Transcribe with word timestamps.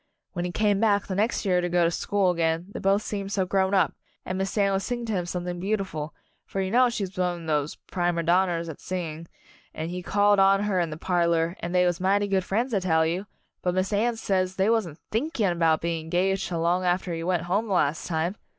When 0.33 0.45
he 0.45 0.51
came 0.51 0.79
back 0.79 1.05
the 1.05 1.13
next 1.13 1.45
year 1.45 1.61
to 1.61 1.69
go 1.69 1.83
to 1.83 1.91
school 1.91 2.31
again 2.31 2.65
they 2.71 2.79
both 2.79 3.03
seemed 3.03 3.31
so 3.31 3.45
grown 3.45 3.75
up, 3.75 3.93
and 4.25 4.35
Miss 4.35 4.57
Anne 4.57 4.71
would 4.73 4.81
sing 4.81 5.05
to 5.05 5.13
him 5.13 5.27
something 5.27 5.59
beautiful 5.59 6.15
for 6.43 6.59
you 6.59 6.71
know 6.71 6.89
she's 6.89 7.15
one 7.15 7.47
of 7.47 7.61
these 7.63 7.75
'primer 7.75 8.23
donners' 8.23 8.67
at 8.67 8.81
singing, 8.81 9.27
and 9.75 9.91
he 9.91 10.01
called 10.01 10.39
on 10.39 10.63
her 10.63 10.79
in 10.79 10.89
the 10.89 10.97
parlor, 10.97 11.55
and 11.59 11.75
they 11.75 11.85
was 11.85 11.99
mighty 12.01 12.27
good 12.27 12.43
friends, 12.43 12.73
I 12.73 12.79
tell 12.79 13.05
you, 13.05 13.27
but 13.61 13.75
Miss 13.75 13.93
Anne 13.93 14.15
says 14.15 14.55
they 14.55 14.71
wasn't 14.71 14.97
thinking 15.11 15.59
'bout 15.59 15.81
being 15.81 16.05
engaged 16.05 16.47
till 16.47 16.61
long 16.61 16.83
after 16.83 17.13
he 17.13 17.23
went 17.23 17.43
home 17.43 17.67
the 17.67 17.73
last 17.73 18.07
time! 18.07 18.37